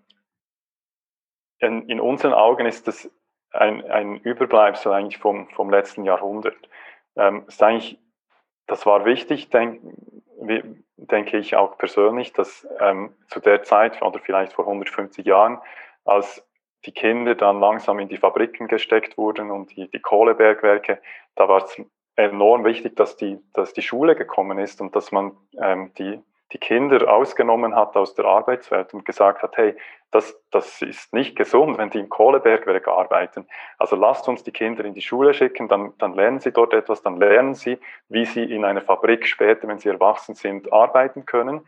in, 1.62 1.88
in, 1.88 2.00
unseren 2.00 2.34
Augen 2.34 2.66
ist 2.66 2.88
das 2.88 3.10
ein, 3.52 3.84
ein 3.90 4.18
Überbleibsel 4.18 4.92
eigentlich 4.92 5.18
vom, 5.18 5.48
vom 5.50 5.70
letzten 5.70 6.04
Jahrhundert. 6.04 6.56
Ähm, 7.16 7.44
ist 7.46 7.62
eigentlich, 7.62 7.98
das 8.66 8.84
war 8.84 9.04
wichtig, 9.04 9.50
denk, 9.50 9.80
denke 10.96 11.38
ich 11.38 11.56
auch 11.56 11.78
persönlich, 11.78 12.32
dass 12.32 12.66
ähm, 12.80 13.14
zu 13.28 13.40
der 13.40 13.62
Zeit 13.62 14.02
oder 14.02 14.18
vielleicht 14.18 14.52
vor 14.52 14.66
150 14.66 15.24
Jahren, 15.24 15.58
als 16.04 16.46
die 16.84 16.92
Kinder 16.92 17.34
dann 17.36 17.60
langsam 17.60 18.00
in 18.00 18.08
die 18.08 18.16
Fabriken 18.16 18.66
gesteckt 18.66 19.16
wurden 19.16 19.50
und 19.50 19.76
die, 19.76 19.88
die 19.88 20.00
Kohlebergwerke, 20.00 21.00
da 21.36 21.48
war 21.48 21.64
es 21.64 21.80
enorm 22.16 22.64
wichtig, 22.64 22.96
dass 22.96 23.16
die, 23.16 23.38
dass 23.52 23.72
die 23.72 23.82
Schule 23.82 24.16
gekommen 24.16 24.58
ist 24.58 24.80
und 24.80 24.96
dass 24.96 25.12
man 25.12 25.36
ähm, 25.60 25.92
die, 25.96 26.20
die 26.52 26.58
Kinder 26.58 27.12
ausgenommen 27.12 27.74
hat 27.74 27.96
aus 27.96 28.14
der 28.14 28.26
Arbeitswelt 28.26 28.92
und 28.92 29.04
gesagt 29.04 29.42
hat, 29.42 29.56
hey, 29.56 29.74
das, 30.10 30.38
das 30.50 30.82
ist 30.82 31.14
nicht 31.14 31.36
gesund, 31.36 31.78
wenn 31.78 31.88
die 31.88 31.98
im 31.98 32.10
Kohlebergwerk 32.10 32.86
arbeiten. 32.86 33.46
Also 33.78 33.96
lasst 33.96 34.28
uns 34.28 34.44
die 34.44 34.52
Kinder 34.52 34.84
in 34.84 34.92
die 34.92 35.00
Schule 35.00 35.32
schicken, 35.32 35.68
dann, 35.68 35.94
dann 35.98 36.12
lernen 36.14 36.40
sie 36.40 36.52
dort 36.52 36.74
etwas, 36.74 37.02
dann 37.02 37.16
lernen 37.16 37.54
sie, 37.54 37.78
wie 38.08 38.26
sie 38.26 38.44
in 38.44 38.64
einer 38.64 38.82
Fabrik 38.82 39.26
später, 39.26 39.66
wenn 39.68 39.78
sie 39.78 39.88
erwachsen 39.88 40.34
sind, 40.34 40.70
arbeiten 40.72 41.24
können. 41.24 41.62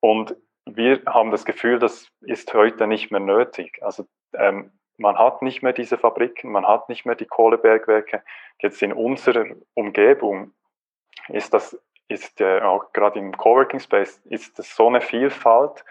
Und 0.00 0.36
wir 0.66 1.02
haben 1.06 1.30
das 1.32 1.44
Gefühl, 1.44 1.78
das 1.78 2.08
ist 2.20 2.54
heute 2.54 2.86
nicht 2.86 3.10
mehr 3.10 3.20
nötig. 3.20 3.80
Also 3.82 4.06
ähm, 4.34 4.70
man 4.96 5.18
hat 5.18 5.42
nicht 5.42 5.62
mehr 5.62 5.72
diese 5.72 5.98
Fabriken, 5.98 6.52
man 6.52 6.66
hat 6.66 6.88
nicht 6.88 7.04
mehr 7.04 7.16
die 7.16 7.26
Kohlebergwerke. 7.26 8.22
Jetzt 8.60 8.82
in 8.82 8.92
unserer 8.92 9.46
Umgebung 9.74 10.52
ist 11.28 11.52
das, 11.52 11.76
ist 12.08 12.40
äh, 12.40 12.60
auch 12.60 12.92
gerade 12.92 13.18
im 13.18 13.36
Coworking 13.36 13.80
Space, 13.80 14.20
ist 14.26 14.58
das 14.58 14.74
so 14.74 14.88
eine 14.88 15.00
Vielfalt 15.00 15.84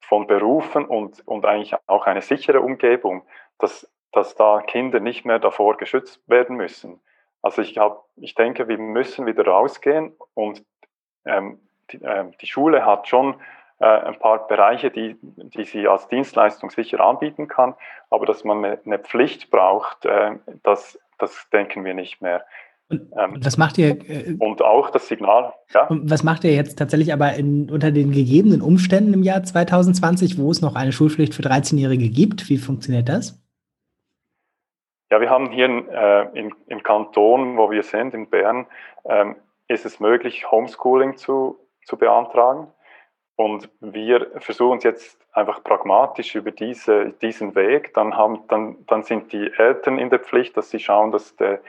von 0.00 0.26
Berufen 0.26 0.84
und, 0.84 1.26
und 1.26 1.44
eigentlich 1.44 1.74
auch 1.86 2.06
eine 2.06 2.22
sichere 2.22 2.60
Umgebung, 2.60 3.26
dass, 3.58 3.90
dass 4.12 4.34
da 4.36 4.62
Kinder 4.62 5.00
nicht 5.00 5.24
mehr 5.24 5.38
davor 5.38 5.76
geschützt 5.76 6.20
werden 6.28 6.56
müssen. 6.56 7.00
Also 7.42 7.62
ich, 7.62 7.78
hab, 7.78 8.04
ich 8.16 8.34
denke, 8.34 8.68
wir 8.68 8.78
müssen 8.78 9.26
wieder 9.26 9.46
rausgehen 9.46 10.16
und 10.34 10.64
ähm, 11.24 11.60
die, 11.90 12.02
äh, 12.02 12.24
die 12.40 12.46
Schule 12.46 12.84
hat 12.84 13.08
schon 13.08 13.40
äh, 13.80 13.86
ein 13.86 14.18
paar 14.18 14.46
Bereiche, 14.46 14.90
die, 14.90 15.16
die 15.22 15.64
sie 15.64 15.86
als 15.86 16.08
Dienstleistung 16.08 16.70
sicher 16.70 17.00
anbieten 17.00 17.48
kann, 17.48 17.74
aber 18.10 18.26
dass 18.26 18.44
man 18.44 18.64
eine, 18.64 18.80
eine 18.84 18.98
Pflicht 18.98 19.50
braucht, 19.50 20.04
äh, 20.04 20.36
das, 20.62 20.98
das 21.18 21.48
denken 21.50 21.84
wir 21.84 21.94
nicht 21.94 22.20
mehr. 22.22 22.44
Und, 22.90 23.12
ähm, 23.18 23.38
was 23.42 23.58
macht 23.58 23.76
ihr? 23.78 23.98
Äh, 24.08 24.36
und 24.38 24.62
auch 24.62 24.90
das 24.90 25.08
Signal. 25.08 25.52
Ja? 25.74 25.86
Was 25.90 26.22
macht 26.22 26.44
ihr 26.44 26.54
jetzt 26.54 26.78
tatsächlich 26.78 27.12
aber 27.12 27.34
in, 27.34 27.70
unter 27.70 27.90
den 27.90 28.12
gegebenen 28.12 28.62
Umständen 28.62 29.12
im 29.12 29.22
Jahr 29.22 29.42
2020, 29.42 30.38
wo 30.38 30.50
es 30.50 30.62
noch 30.62 30.74
eine 30.74 30.92
Schulpflicht 30.92 31.34
für 31.34 31.42
13-Jährige 31.42 32.08
gibt? 32.08 32.48
Wie 32.48 32.56
funktioniert 32.56 33.08
das? 33.08 33.42
Ja, 35.10 35.20
wir 35.20 35.30
haben 35.30 35.50
hier 35.50 35.66
äh, 35.68 36.38
in, 36.38 36.54
im 36.66 36.82
Kanton, 36.82 37.56
wo 37.56 37.70
wir 37.70 37.82
sind, 37.82 38.14
in 38.14 38.28
Bern, 38.28 38.66
ähm, 39.04 39.36
ist 39.66 39.86
es 39.86 40.00
möglich, 40.00 40.50
Homeschooling 40.50 41.16
zu, 41.16 41.58
zu 41.84 41.96
beantragen. 41.96 42.68
Und 43.36 43.70
wir 43.80 44.26
versuchen 44.40 44.78
es 44.78 44.84
jetzt 44.84 45.18
einfach 45.32 45.62
pragmatisch 45.62 46.34
über 46.34 46.50
diese, 46.50 47.10
diesen 47.22 47.54
Weg. 47.54 47.94
Dann, 47.94 48.16
haben, 48.16 48.40
dann, 48.48 48.76
dann 48.86 49.02
sind 49.02 49.32
die 49.32 49.52
Eltern 49.56 49.98
in 49.98 50.10
der 50.10 50.18
Pflicht, 50.18 50.56
dass 50.56 50.70
sie 50.70 50.80
schauen, 50.80 51.12
dass 51.12 51.36
der, 51.36 51.60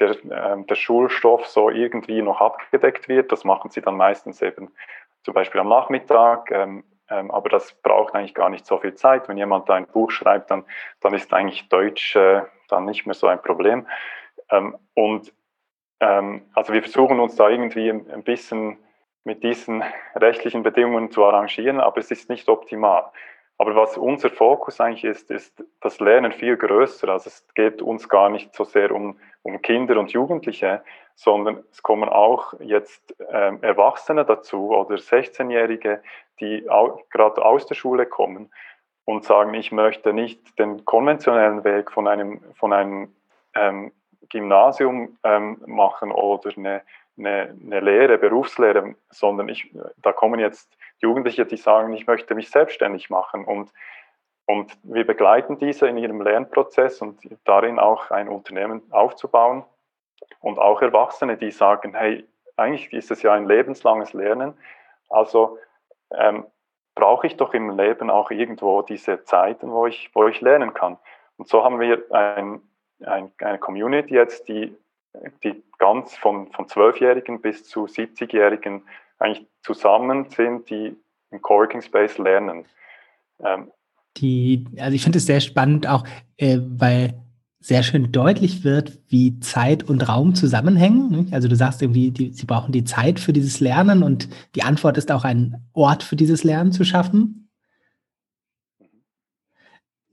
der, 0.00 0.10
äh, 0.10 0.64
der 0.64 0.74
Schulstoff 0.74 1.46
so 1.46 1.70
irgendwie 1.70 2.22
noch 2.22 2.40
abgedeckt 2.40 3.08
wird. 3.08 3.32
Das 3.32 3.44
machen 3.44 3.70
sie 3.70 3.80
dann 3.80 3.96
meistens 3.96 4.42
eben 4.42 4.70
zum 5.22 5.34
Beispiel 5.34 5.60
am 5.60 5.68
Nachmittag. 5.68 6.50
Ähm, 6.50 6.84
ähm, 7.08 7.30
aber 7.30 7.50
das 7.50 7.72
braucht 7.82 8.14
eigentlich 8.14 8.34
gar 8.34 8.48
nicht 8.48 8.66
so 8.66 8.78
viel 8.78 8.94
Zeit. 8.94 9.28
Wenn 9.28 9.36
jemand 9.36 9.68
da 9.68 9.74
ein 9.74 9.86
Buch 9.86 10.10
schreibt, 10.10 10.50
dann, 10.50 10.64
dann 11.00 11.14
ist 11.14 11.32
eigentlich 11.32 11.68
Deutsch 11.68 12.16
äh, 12.16 12.42
dann 12.68 12.86
nicht 12.86 13.06
mehr 13.06 13.14
so 13.14 13.26
ein 13.26 13.42
Problem. 13.42 13.86
Ähm, 14.50 14.76
und 14.94 15.32
ähm, 16.00 16.42
also 16.54 16.72
wir 16.72 16.82
versuchen 16.82 17.20
uns 17.20 17.36
da 17.36 17.48
irgendwie 17.48 17.90
ein 17.90 18.22
bisschen 18.22 18.78
mit 19.24 19.42
diesen 19.42 19.82
rechtlichen 20.14 20.62
Bedingungen 20.62 21.10
zu 21.10 21.24
arrangieren, 21.24 21.80
aber 21.80 21.98
es 21.98 22.10
ist 22.10 22.28
nicht 22.28 22.48
optimal. 22.48 23.10
Aber 23.58 23.76
was 23.76 23.96
unser 23.96 24.30
Fokus 24.30 24.80
eigentlich 24.80 25.04
ist, 25.04 25.30
ist 25.30 25.64
das 25.80 26.00
Lernen 26.00 26.32
viel 26.32 26.56
größer. 26.56 27.08
Also 27.08 27.28
es 27.28 27.46
geht 27.54 27.82
uns 27.82 28.08
gar 28.08 28.28
nicht 28.28 28.54
so 28.54 28.64
sehr 28.64 28.90
um, 28.90 29.18
um 29.42 29.62
Kinder 29.62 29.98
und 29.98 30.12
Jugendliche, 30.12 30.82
sondern 31.14 31.62
es 31.70 31.82
kommen 31.82 32.08
auch 32.08 32.54
jetzt 32.60 33.14
ähm, 33.30 33.62
Erwachsene 33.62 34.24
dazu 34.24 34.70
oder 34.70 34.96
16-Jährige, 34.96 36.02
die 36.40 36.66
gerade 37.10 37.44
aus 37.44 37.66
der 37.66 37.76
Schule 37.76 38.06
kommen 38.06 38.50
und 39.04 39.24
sagen, 39.24 39.54
ich 39.54 39.70
möchte 39.70 40.12
nicht 40.12 40.58
den 40.58 40.84
konventionellen 40.84 41.62
Weg 41.62 41.92
von 41.92 42.08
einem, 42.08 42.40
von 42.54 42.72
einem 42.72 43.14
ähm, 43.54 43.92
Gymnasium 44.30 45.16
ähm, 45.22 45.62
machen 45.66 46.10
oder 46.10 46.50
eine 46.56 46.82
eine, 47.18 47.56
eine 47.62 47.80
Lehre, 47.80 48.18
Berufslehre, 48.18 48.94
sondern 49.10 49.48
ich, 49.48 49.70
da 49.98 50.12
kommen 50.12 50.40
jetzt 50.40 50.76
Jugendliche, 50.98 51.46
die 51.46 51.56
sagen, 51.56 51.92
ich 51.92 52.06
möchte 52.06 52.34
mich 52.34 52.50
selbstständig 52.50 53.10
machen. 53.10 53.44
Und, 53.44 53.72
und 54.46 54.76
wir 54.82 55.06
begleiten 55.06 55.58
diese 55.58 55.88
in 55.88 55.98
ihrem 55.98 56.20
Lernprozess 56.20 57.00
und 57.02 57.20
darin 57.44 57.78
auch 57.78 58.10
ein 58.10 58.28
Unternehmen 58.28 58.82
aufzubauen. 58.90 59.64
Und 60.40 60.58
auch 60.58 60.80
Erwachsene, 60.82 61.36
die 61.36 61.50
sagen, 61.50 61.94
hey, 61.94 62.26
eigentlich 62.56 62.92
ist 62.92 63.10
es 63.10 63.22
ja 63.22 63.32
ein 63.32 63.46
lebenslanges 63.46 64.12
Lernen, 64.12 64.54
also 65.08 65.58
ähm, 66.12 66.44
brauche 66.94 67.26
ich 67.26 67.36
doch 67.36 67.52
im 67.54 67.76
Leben 67.76 68.10
auch 68.10 68.30
irgendwo 68.30 68.82
diese 68.82 69.24
Zeiten, 69.24 69.72
wo 69.72 69.86
ich, 69.86 70.10
wo 70.14 70.26
ich 70.28 70.40
lernen 70.40 70.72
kann. 70.72 70.96
Und 71.36 71.48
so 71.48 71.64
haben 71.64 71.80
wir 71.80 72.04
ein, 72.10 72.62
ein, 73.04 73.32
eine 73.38 73.58
Community 73.58 74.14
jetzt, 74.14 74.48
die 74.48 74.76
die 75.42 75.62
ganz 75.78 76.16
von, 76.16 76.50
von 76.52 76.66
12-Jährigen 76.66 77.40
bis 77.40 77.64
zu 77.64 77.84
70-Jährigen 77.84 78.82
eigentlich 79.18 79.46
zusammen 79.62 80.28
sind, 80.30 80.68
die 80.70 80.96
im 81.30 81.42
Coworking 81.42 81.82
Space 81.82 82.18
lernen. 82.18 82.66
Ähm, 83.40 83.70
die, 84.16 84.64
also 84.78 84.94
ich 84.94 85.02
finde 85.02 85.18
es 85.18 85.26
sehr 85.26 85.40
spannend 85.40 85.86
auch, 85.86 86.04
äh, 86.36 86.58
weil 86.60 87.14
sehr 87.60 87.82
schön 87.82 88.12
deutlich 88.12 88.62
wird, 88.62 88.98
wie 89.08 89.40
Zeit 89.40 89.84
und 89.84 90.06
Raum 90.06 90.34
zusammenhängen. 90.34 91.28
Also 91.32 91.48
du 91.48 91.56
sagst 91.56 91.80
irgendwie, 91.80 92.10
die, 92.10 92.30
sie 92.30 92.44
brauchen 92.44 92.72
die 92.72 92.84
Zeit 92.84 93.18
für 93.18 93.32
dieses 93.32 93.58
Lernen 93.58 94.02
und 94.02 94.28
die 94.54 94.62
Antwort 94.62 94.98
ist 94.98 95.10
auch 95.10 95.24
einen 95.24 95.66
Ort 95.72 96.02
für 96.02 96.14
dieses 96.14 96.44
Lernen 96.44 96.72
zu 96.72 96.84
schaffen. 96.84 97.43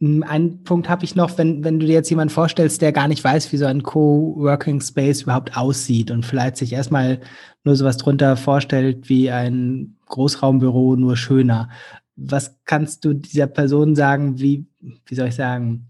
Hm, 0.01 0.23
ein 0.23 0.63
Punkt 0.63 0.89
habe 0.89 1.05
ich 1.05 1.15
noch, 1.15 1.37
wenn, 1.37 1.63
wenn 1.63 1.79
du 1.79 1.85
dir 1.85 1.93
jetzt 1.93 2.09
jemanden 2.09 2.33
vorstellst, 2.33 2.81
der 2.81 2.91
gar 2.91 3.07
nicht 3.07 3.23
weiß, 3.23 3.51
wie 3.53 3.57
so 3.57 3.65
ein 3.67 3.83
Co-Working 3.83 4.81
Space 4.81 5.21
überhaupt 5.21 5.55
aussieht 5.55 6.09
und 6.11 6.25
vielleicht 6.25 6.57
sich 6.57 6.73
erstmal 6.73 7.21
nur 7.63 7.75
sowas 7.75 7.97
drunter 7.97 8.35
vorstellt 8.35 9.09
wie 9.09 9.29
ein 9.29 9.97
Großraumbüro, 10.07 10.95
nur 10.95 11.15
schöner. 11.15 11.69
Was 12.15 12.57
kannst 12.65 13.05
du 13.05 13.13
dieser 13.13 13.47
Person 13.47 13.95
sagen, 13.95 14.39
wie, 14.39 14.65
wie 15.05 15.15
soll 15.15 15.27
ich 15.27 15.35
sagen, 15.35 15.87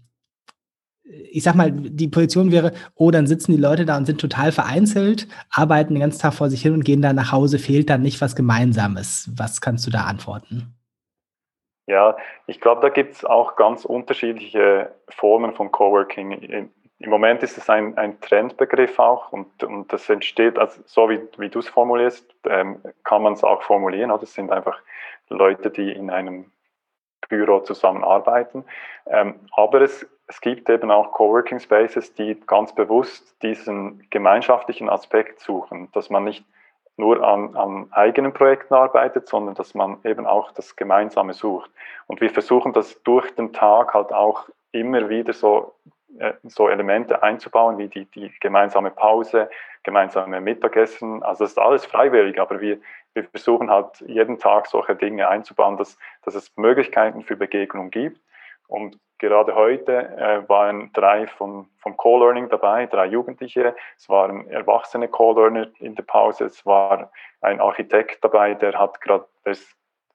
ich 1.30 1.42
sag 1.42 1.54
mal, 1.54 1.72
die 1.72 2.08
Position 2.08 2.52
wäre, 2.52 2.72
oh, 2.94 3.10
dann 3.10 3.26
sitzen 3.26 3.52
die 3.52 3.58
Leute 3.58 3.86
da 3.86 3.96
und 3.96 4.06
sind 4.06 4.20
total 4.20 4.52
vereinzelt, 4.52 5.26
arbeiten 5.50 5.94
den 5.94 6.00
ganzen 6.00 6.20
Tag 6.20 6.34
vor 6.34 6.50
sich 6.50 6.62
hin 6.62 6.74
und 6.74 6.84
gehen 6.84 7.02
dann 7.02 7.16
nach 7.16 7.32
Hause, 7.32 7.58
fehlt 7.58 7.90
dann 7.90 8.02
nicht 8.02 8.20
was 8.20 8.36
Gemeinsames. 8.36 9.30
Was 9.34 9.60
kannst 9.60 9.86
du 9.86 9.90
da 9.90 10.04
antworten? 10.04 10.74
Ja, 11.86 12.16
ich 12.46 12.60
glaube, 12.60 12.80
da 12.80 12.88
gibt 12.88 13.14
es 13.14 13.24
auch 13.24 13.56
ganz 13.56 13.84
unterschiedliche 13.84 14.94
Formen 15.08 15.52
von 15.52 15.72
Coworking. 15.72 16.32
im 16.98 17.10
Moment 17.10 17.42
ist 17.42 17.58
es 17.58 17.68
ein, 17.68 17.98
ein 17.98 18.20
Trendbegriff 18.20 18.98
auch 19.00 19.32
und, 19.32 19.64
und 19.64 19.92
das 19.92 20.08
entsteht, 20.08 20.58
also 20.58 20.80
so 20.86 21.10
wie, 21.10 21.20
wie 21.38 21.48
du 21.48 21.58
es 21.58 21.68
formulierst, 21.68 22.24
ähm, 22.48 22.80
kann 23.02 23.22
man 23.22 23.32
es 23.32 23.42
auch 23.42 23.62
formulieren. 23.62 24.12
Oder? 24.12 24.22
Es 24.22 24.34
sind 24.34 24.52
einfach 24.52 24.78
Leute, 25.28 25.70
die 25.70 25.90
in 25.90 26.10
einem 26.10 26.52
Büro 27.28 27.60
zusammenarbeiten. 27.60 28.64
Ähm, 29.06 29.40
aber 29.52 29.80
es, 29.80 30.06
es 30.28 30.40
gibt 30.40 30.68
eben 30.70 30.90
auch 30.90 31.12
Coworking 31.12 31.58
Spaces, 31.58 32.14
die 32.14 32.38
ganz 32.46 32.74
bewusst 32.74 33.42
diesen 33.42 34.06
gemeinschaftlichen 34.10 34.88
Aspekt 34.88 35.40
suchen, 35.40 35.88
dass 35.92 36.10
man 36.10 36.24
nicht 36.24 36.44
nur 36.96 37.22
an, 37.22 37.56
an 37.56 37.88
eigenen 37.92 38.32
Projekten 38.32 38.74
arbeitet, 38.74 39.28
sondern 39.28 39.54
dass 39.54 39.74
man 39.74 39.98
eben 40.04 40.26
auch 40.26 40.52
das 40.52 40.76
Gemeinsame 40.76 41.32
sucht. 41.32 41.70
Und 42.06 42.20
wir 42.20 42.30
versuchen 42.30 42.72
das 42.72 43.02
durch 43.02 43.34
den 43.34 43.52
Tag 43.52 43.94
halt 43.94 44.12
auch 44.12 44.48
immer 44.72 45.08
wieder 45.08 45.32
so, 45.32 45.74
äh, 46.18 46.34
so 46.44 46.68
Elemente 46.68 47.22
einzubauen, 47.22 47.78
wie 47.78 47.88
die, 47.88 48.04
die 48.06 48.30
gemeinsame 48.40 48.90
Pause, 48.90 49.48
gemeinsame 49.82 50.40
Mittagessen. 50.40 51.22
Also 51.22 51.44
das 51.44 51.52
ist 51.52 51.58
alles 51.58 51.86
freiwillig, 51.86 52.38
aber 52.38 52.60
wir, 52.60 52.78
wir 53.14 53.24
versuchen 53.24 53.70
halt 53.70 54.00
jeden 54.06 54.38
Tag 54.38 54.66
solche 54.66 54.94
Dinge 54.94 55.28
einzubauen, 55.28 55.76
dass, 55.76 55.98
dass 56.22 56.34
es 56.34 56.52
Möglichkeiten 56.56 57.22
für 57.22 57.36
Begegnung 57.36 57.90
gibt. 57.90 58.20
Und 58.68 58.98
gerade 59.22 59.54
heute 59.54 60.08
äh, 60.18 60.48
waren 60.48 60.90
drei 60.92 61.28
von, 61.28 61.68
vom 61.78 61.96
Co-Learning 61.96 62.48
dabei, 62.48 62.86
drei 62.86 63.06
Jugendliche. 63.06 63.74
Es 63.96 64.08
waren 64.08 64.48
erwachsene 64.50 65.06
Co-Learner 65.06 65.68
in 65.78 65.94
der 65.94 66.02
Pause. 66.02 66.46
Es 66.46 66.66
war 66.66 67.10
ein 67.40 67.60
Architekt 67.60 68.22
dabei, 68.24 68.54
der 68.54 68.76
hat 68.78 69.00
gerade 69.00 69.24
das, 69.44 69.64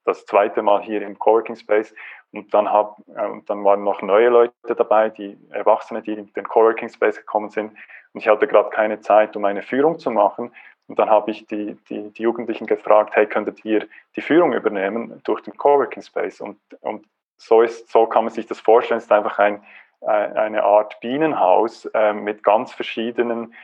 das 0.04 0.26
zweite 0.26 0.60
Mal 0.62 0.82
hier 0.82 1.00
im 1.00 1.18
Coworking 1.18 1.56
Space. 1.56 1.94
Und 2.32 2.52
dann, 2.52 2.70
hab, 2.70 2.98
äh, 3.08 3.40
dann 3.46 3.64
waren 3.64 3.82
noch 3.82 4.02
neue 4.02 4.28
Leute 4.28 4.52
dabei, 4.76 5.08
die 5.08 5.38
Erwachsene, 5.50 6.02
die 6.02 6.12
in 6.12 6.32
den 6.34 6.46
Coworking 6.46 6.90
Space 6.90 7.16
gekommen 7.16 7.48
sind. 7.48 7.72
Und 8.12 8.20
ich 8.20 8.28
hatte 8.28 8.46
gerade 8.46 8.68
keine 8.68 9.00
Zeit, 9.00 9.34
um 9.36 9.44
eine 9.46 9.62
Führung 9.62 9.98
zu 9.98 10.10
machen. 10.10 10.52
Und 10.86 10.98
dann 10.98 11.08
habe 11.08 11.30
ich 11.30 11.46
die, 11.46 11.78
die, 11.88 12.10
die, 12.10 12.22
Jugendlichen 12.22 12.66
gefragt, 12.66 13.16
hey, 13.16 13.26
könntet 13.26 13.64
ihr 13.64 13.86
die 14.16 14.20
Führung 14.20 14.52
übernehmen 14.52 15.20
durch 15.24 15.40
den 15.42 15.56
Coworking 15.56 16.02
Space? 16.02 16.42
Und, 16.42 16.58
und 16.82 17.06
so, 17.38 17.62
ist, 17.62 17.90
so 17.90 18.06
kann 18.06 18.24
man 18.24 18.32
sich 18.32 18.46
das 18.46 18.60
vorstellen. 18.60 18.98
Es 18.98 19.04
ist 19.04 19.12
einfach 19.12 19.38
ein, 19.38 19.62
eine 20.00 20.62
Art 20.62 21.00
Bienenhaus 21.00 21.86
äh, 21.86 22.12
mit 22.12 22.42
ganz 22.42 22.72
verschiedenen 22.72 23.54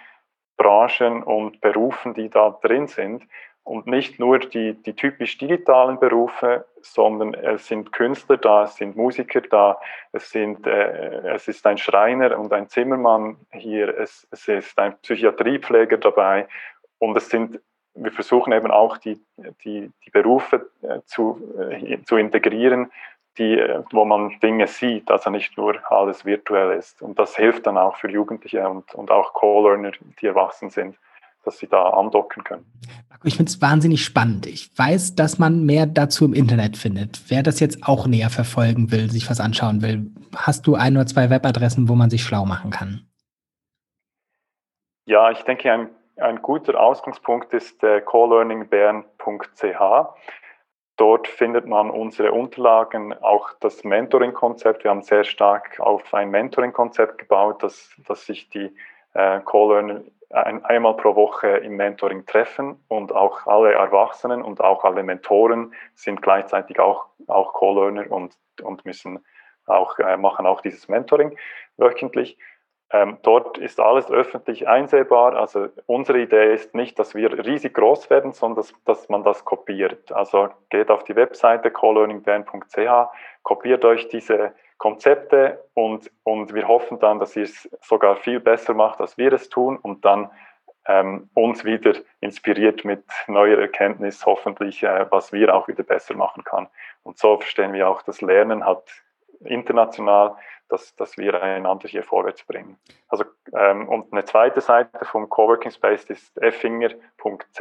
Branchen 0.56 1.22
und 1.22 1.60
Berufen, 1.60 2.14
die 2.14 2.30
da 2.30 2.58
drin 2.62 2.86
sind. 2.86 3.24
Und 3.62 3.86
nicht 3.86 4.20
nur 4.20 4.38
die, 4.38 4.74
die 4.74 4.94
typisch 4.94 5.38
digitalen 5.38 5.98
Berufe, 5.98 6.66
sondern 6.82 7.32
es 7.32 7.66
sind 7.66 7.92
Künstler 7.92 8.36
da, 8.36 8.64
es 8.64 8.76
sind 8.76 8.94
Musiker 8.94 9.40
da, 9.40 9.80
es, 10.12 10.30
sind, 10.30 10.66
äh, 10.66 11.34
es 11.34 11.48
ist 11.48 11.66
ein 11.66 11.78
Schreiner 11.78 12.38
und 12.38 12.52
ein 12.52 12.68
Zimmermann 12.68 13.36
hier, 13.52 13.98
es, 13.98 14.28
es 14.30 14.48
ist 14.48 14.78
ein 14.78 14.98
Psychiatriepfleger 14.98 15.96
dabei 15.96 16.46
und 16.98 17.16
es 17.16 17.30
sind 17.30 17.58
wir 17.94 18.10
versuchen 18.10 18.52
eben 18.52 18.70
auch 18.70 18.98
die, 18.98 19.20
die, 19.64 19.90
die 20.04 20.10
Berufe 20.10 20.70
äh, 20.82 21.00
zu, 21.06 21.40
äh, 21.70 22.02
zu 22.02 22.16
integrieren, 22.16 22.90
die, 23.38 23.56
wo 23.90 24.04
man 24.04 24.38
Dinge 24.40 24.66
sieht, 24.66 25.10
also 25.10 25.30
nicht 25.30 25.56
nur 25.56 25.78
alles 25.90 26.24
virtuell 26.24 26.76
ist. 26.78 27.02
Und 27.02 27.18
das 27.18 27.36
hilft 27.36 27.66
dann 27.66 27.76
auch 27.76 27.96
für 27.96 28.10
Jugendliche 28.10 28.68
und, 28.68 28.94
und 28.94 29.10
auch 29.10 29.32
Co-Learner, 29.32 29.92
die 30.20 30.26
erwachsen 30.26 30.70
sind, 30.70 30.96
dass 31.44 31.58
sie 31.58 31.66
da 31.66 31.90
andocken 31.90 32.44
können. 32.44 32.64
Ich 33.24 33.36
finde 33.36 33.50
es 33.50 33.60
wahnsinnig 33.60 34.04
spannend. 34.04 34.46
Ich 34.46 34.70
weiß, 34.76 35.14
dass 35.14 35.38
man 35.38 35.64
mehr 35.64 35.86
dazu 35.86 36.24
im 36.24 36.34
Internet 36.34 36.76
findet. 36.76 37.22
Wer 37.28 37.42
das 37.42 37.60
jetzt 37.60 37.86
auch 37.86 38.06
näher 38.06 38.30
verfolgen 38.30 38.90
will, 38.92 39.10
sich 39.10 39.28
was 39.30 39.40
anschauen 39.40 39.82
will, 39.82 40.10
hast 40.36 40.66
du 40.66 40.74
ein 40.74 40.96
oder 40.96 41.06
zwei 41.06 41.30
Webadressen, 41.30 41.88
wo 41.88 41.94
man 41.94 42.10
sich 42.10 42.22
schlau 42.22 42.44
machen 42.44 42.70
kann? 42.70 43.06
Ja, 45.06 45.30
ich 45.30 45.42
denke, 45.42 45.70
ein, 45.72 45.90
ein 46.16 46.40
guter 46.42 46.80
Ausgangspunkt 46.80 47.52
ist 47.52 47.82
äh, 47.82 48.00
colearningbern.ch. 48.00 49.80
Dort 50.96 51.26
findet 51.26 51.66
man 51.66 51.90
unsere 51.90 52.32
Unterlagen, 52.32 53.12
auch 53.20 53.52
das 53.60 53.82
Mentoring-Konzept. 53.82 54.84
Wir 54.84 54.90
haben 54.90 55.02
sehr 55.02 55.24
stark 55.24 55.80
auf 55.80 56.14
ein 56.14 56.30
Mentoring-Konzept 56.30 57.18
gebaut, 57.18 57.62
dass, 57.64 57.90
dass 58.06 58.26
sich 58.26 58.48
die 58.48 58.72
äh, 59.14 59.40
Co-Learner 59.40 60.02
ein, 60.30 60.64
einmal 60.64 60.96
pro 60.96 61.16
Woche 61.16 61.48
im 61.48 61.76
Mentoring 61.76 62.26
treffen 62.26 62.76
und 62.88 63.12
auch 63.12 63.46
alle 63.46 63.72
Erwachsenen 63.72 64.42
und 64.42 64.60
auch 64.60 64.84
alle 64.84 65.02
Mentoren 65.02 65.74
sind 65.94 66.22
gleichzeitig 66.22 66.78
auch, 66.78 67.06
auch 67.26 67.52
Co-Learner 67.52 68.10
und, 68.10 68.36
und 68.62 68.84
müssen 68.84 69.24
auch, 69.66 69.98
äh, 69.98 70.16
machen 70.16 70.46
auch 70.46 70.60
dieses 70.60 70.88
Mentoring 70.88 71.36
wöchentlich. 71.76 72.38
Ähm, 72.94 73.18
dort 73.22 73.58
ist 73.58 73.80
alles 73.80 74.08
öffentlich 74.08 74.68
einsehbar. 74.68 75.34
Also 75.34 75.66
unsere 75.86 76.20
Idee 76.20 76.54
ist 76.54 76.76
nicht, 76.76 76.96
dass 77.00 77.16
wir 77.16 77.44
riesig 77.44 77.74
groß 77.74 78.08
werden, 78.08 78.30
sondern 78.30 78.58
dass, 78.58 78.72
dass 78.84 79.08
man 79.08 79.24
das 79.24 79.44
kopiert. 79.44 80.12
Also 80.12 80.50
geht 80.70 80.92
auf 80.92 81.02
die 81.02 81.16
Webseite 81.16 81.72
colearningbern.ch, 81.72 83.08
kopiert 83.42 83.84
euch 83.84 84.06
diese 84.10 84.52
Konzepte 84.78 85.64
und, 85.74 86.08
und 86.22 86.54
wir 86.54 86.68
hoffen 86.68 87.00
dann, 87.00 87.18
dass 87.18 87.34
ihr 87.34 87.42
es 87.42 87.68
sogar 87.82 88.14
viel 88.14 88.38
besser 88.38 88.74
macht, 88.74 89.00
als 89.00 89.18
wir 89.18 89.32
es 89.32 89.48
tun 89.48 89.76
und 89.76 90.04
dann 90.04 90.30
ähm, 90.86 91.28
uns 91.34 91.64
wieder 91.64 91.94
inspiriert 92.20 92.84
mit 92.84 93.02
neuer 93.26 93.58
Erkenntnis, 93.58 94.24
hoffentlich, 94.24 94.84
äh, 94.84 95.06
was 95.10 95.32
wir 95.32 95.52
auch 95.52 95.66
wieder 95.66 95.82
besser 95.82 96.14
machen 96.14 96.44
kann. 96.44 96.68
Und 97.02 97.18
so 97.18 97.38
verstehen 97.38 97.72
wir 97.72 97.88
auch, 97.88 98.02
das 98.02 98.20
Lernen 98.20 98.64
hat 98.64 98.84
international 99.40 100.36
dass, 100.68 100.94
dass 100.96 101.16
wir 101.16 101.42
einander 101.42 101.88
hier 101.88 102.02
vorwärts 102.02 102.44
bringen. 102.44 102.76
Also, 103.08 103.24
ähm, 103.56 103.88
und 103.88 104.12
eine 104.12 104.24
zweite 104.24 104.60
Seite 104.60 105.04
vom 105.04 105.28
Coworking 105.28 105.70
Space 105.70 106.04
ist 106.04 106.36
effinger.ch. 106.40 107.60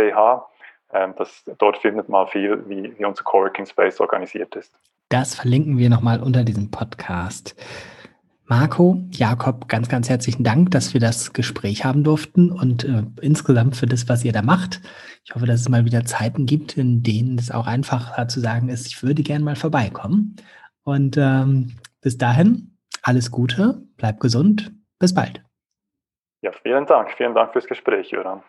Ähm, 0.92 1.14
das, 1.18 1.44
dort 1.58 1.78
findet 1.78 2.10
man 2.10 2.28
viel, 2.28 2.68
wie, 2.68 2.98
wie 2.98 3.06
unser 3.06 3.24
Coworking 3.24 3.66
Space 3.66 4.00
organisiert 4.00 4.56
ist. 4.56 4.74
Das 5.10 5.36
verlinken 5.36 5.78
wir 5.78 5.90
nochmal 5.90 6.22
unter 6.22 6.44
diesem 6.44 6.72
Podcast. 6.72 7.56
Marco, 8.46 8.98
Jakob, 9.10 9.68
ganz, 9.70 9.88
ganz 9.88 10.10
herzlichen 10.10 10.44
Dank, 10.44 10.72
dass 10.72 10.94
wir 10.94 11.00
das 11.00 11.34
Gespräch 11.34 11.86
haben 11.86 12.04
durften 12.04 12.52
und 12.52 12.84
äh, 12.84 13.04
insgesamt 13.22 13.76
für 13.76 13.86
das, 13.86 14.10
was 14.10 14.26
ihr 14.26 14.34
da 14.34 14.42
macht. 14.42 14.82
Ich 15.24 15.34
hoffe, 15.34 15.46
dass 15.46 15.62
es 15.62 15.70
mal 15.70 15.86
wieder 15.86 16.04
Zeiten 16.04 16.46
gibt, 16.46 16.78
in 16.78 17.04
denen 17.04 17.38
es 17.38 17.52
auch 17.52 17.68
einfacher 17.68 18.28
zu 18.28 18.42
sagen 18.42 18.70
ist, 18.70 18.88
ich 18.88 19.02
würde 19.02 19.24
gerne 19.24 19.46
mal 19.46 19.56
vorbeikommen. 19.56 20.36
Und 20.84 21.18
ähm, 21.18 21.78
bis 22.02 22.18
dahin 22.18 22.78
alles 23.02 23.32
Gute, 23.32 23.82
bleib 23.98 24.20
gesund, 24.20 24.72
bis 25.00 25.14
bald. 25.14 25.44
Ja, 26.42 26.52
vielen 26.62 26.86
Dank. 26.86 27.12
Vielen 27.16 27.34
Dank 27.34 27.54
fürs 27.54 27.68
Gespräch, 27.68 28.12
Jöran. 28.12 28.44